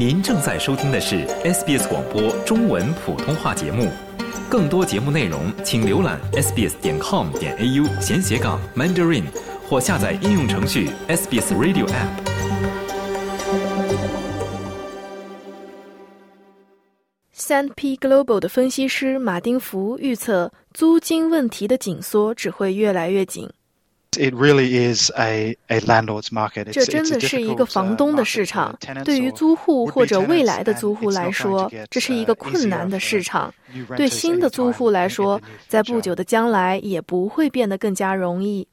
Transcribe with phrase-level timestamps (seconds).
[0.00, 3.90] 您正在收听的是 SBS 广播中文普通话节目，
[4.48, 9.24] 更多节目内容请浏览 sbs 点 com 点 au 闲斜杠 mandarin
[9.68, 12.08] 或下载应用程序 SBS Radio App。
[17.34, 23.50] S&P Global 的分析师马丁福预测，租金问题的紧缩只会越来越紧。
[24.18, 26.64] It really is a a landlord's market.
[26.72, 28.76] 这真的是一个房东的市场。
[29.04, 33.54] 对于租户或者未来的租户来说，这是一个困难的市场。
[33.96, 38.66] 对新的租户来说，在不久的将来也不会变得更加容易。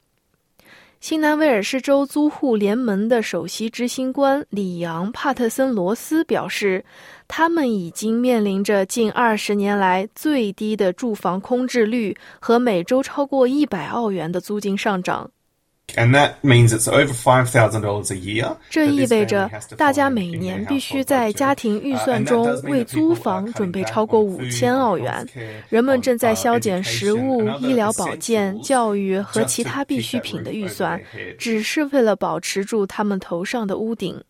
[1.00, 6.84] 新南威尔士州租户联盟的首席执行官里昂·帕特森罗斯表示，
[7.28, 15.30] 他们已经面临着近二十年来最低的住房空置率和每周超过一百澳元的租金上涨。
[15.96, 18.56] And that means it's over five thousand dollars a year.
[18.68, 25.26] 这意味着大家每年必须在家庭预算中为租房准备超过五千澳元。
[25.70, 31.00] 人们正在削减食物、医疗保健、教育和其他必需品的预算，
[31.38, 34.22] 只是为了保持住他们头上的屋顶。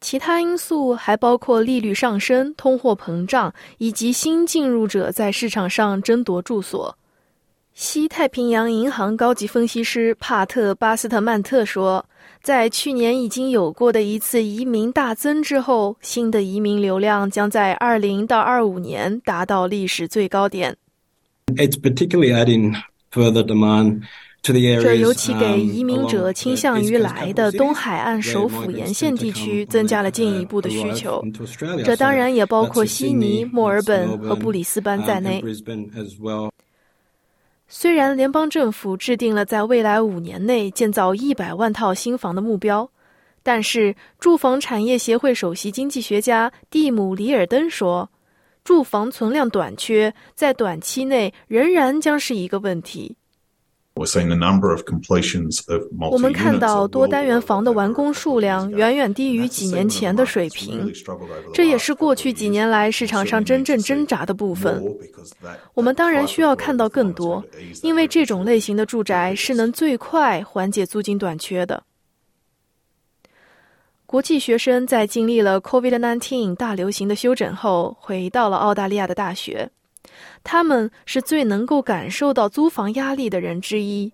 [0.00, 6.96] 其他因素还包括利率上升、通货膨胀以及新进入者在市场上争夺住所。
[7.74, 12.04] 西太平洋银行高级分析师帕特·巴斯特曼特说
[12.42, 20.76] ：“在去年已经有过的一次移民大增之后，新的移民流量将在二零到二五年达到历史最高点。
[21.56, 22.76] It's particularly adding
[23.10, 24.02] further demand
[24.42, 24.82] to the areas.
[24.82, 31.24] 这尤其给移民者倾向于来的东海岸首府沿线地区增加了进一步的需求。
[31.84, 35.42] 这当然也包括悉尼、墨尔本和布里斯班在内。”
[37.74, 42.90] 虽然联邦政府制定了在未来五年内建造一百万套新房的目标，
[43.42, 48.10] 但是住房产业协会首席经济学家蒂姆·里尔登说，
[48.62, 53.16] 住房存量短缺在短期内仍然将是一个问题。
[56.10, 60.90] 我们看到多单元房的完工数量远远低于几年前的水平，
[61.52, 64.82] 这也是过去几年来市场上真正挣扎的部分。
[65.74, 67.44] 我们当然需要看到更多，
[67.82, 71.82] 因为这种类型的住宅是能最快缓解租金短缺的。
[74.06, 79.70] 国际学生在经历了 COVID-19 大流行的休整后，回到了澳大利亚的大学。
[80.42, 84.12] 他们是最能够感受到租房压力的人之一，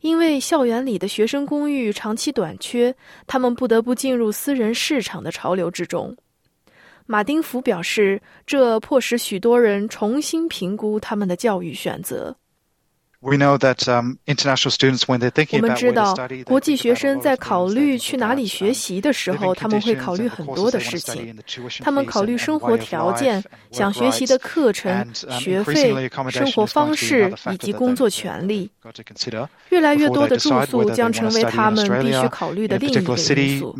[0.00, 2.94] 因为校园里的学生公寓长期短缺，
[3.26, 6.16] 他们不得不进入私人市场的潮流之中。
[7.06, 12.36] 马丁福表示，这迫使许多人重新评估他们的教育选择。
[13.24, 13.78] We know that
[14.26, 21.34] international students when they're thinking 我们 about 知 where to 道 study, 国际学生在考虑去哪里学习的时候，他们会考虑很多的事情。
[21.80, 25.06] 他们考虑生活条件、想学习的课程、
[25.40, 28.70] 学费、生活方式以及工作权利。
[29.70, 33.74] 越来越多的住宿将成为他们必须考虑的另一个因素。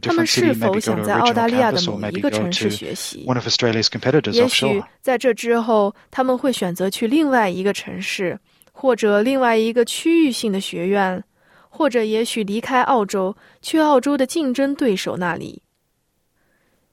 [0.00, 8.38] 他们是否想在澳大利亚的某一个城市学习？one of Australia's competitors 也许在这之后，他们会选择去另外一个城市，
[8.80, 11.24] 或者另外一个区域性的学院，
[11.68, 15.60] 或者也许离开澳洲，去澳洲的竞争对手那里。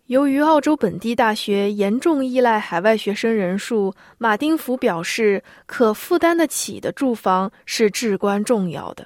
[0.07, 9.05] 由于澳洲本地大学严重依赖海外学生人数，马丁福表示，可负担得起的住房是至关重要的。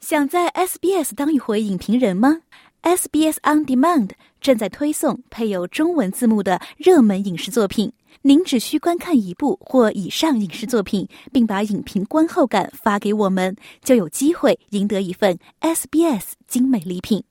[0.00, 2.42] 想在 SBS 当一回影评人吗
[2.82, 4.10] ？SBS On Demand
[4.40, 7.92] 正在推送配有中文字幕的热门影视作品，
[8.22, 17.22] 您只需观看一部或以上影视作品，并把影评观后感发给我们，就有机会赢得一份 SBS 精美礼品。